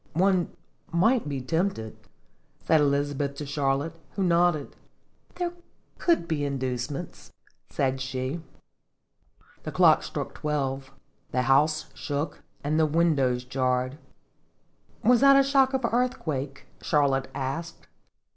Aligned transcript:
"One 0.13 0.51
might 0.91 1.29
be 1.29 1.41
tempted," 1.41 1.95
said 2.65 2.81
Elizabeth 2.81 3.35
to 3.35 3.45
Charlotte, 3.45 3.99
who 4.15 4.23
nodded." 4.23 4.75
There 5.35 5.53
could 5.99 6.27
be 6.27 6.43
inducements," 6.43 7.31
said 7.69 8.01
she. 8.01 8.41
The 9.61 9.71
clock 9.71 10.01
struck 10.01 10.33
twelve; 10.33 10.91
the 11.29 11.43
house 11.43 11.85
shook, 11.93 12.41
and 12.63 12.79
the 12.79 12.87
windows 12.87 13.43
jarred." 13.43 13.99
Was 15.03 15.21
that 15.21 15.35
a 15.37 15.43
shock 15.43 15.75
of 15.75 15.85
earthquake?" 15.85 16.65
Char 16.81 17.07
lotte 17.07 17.27
asked. 17.35 17.85